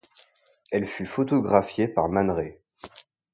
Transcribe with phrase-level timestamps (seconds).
[0.71, 2.57] Elle fut photographiée par Man Ray.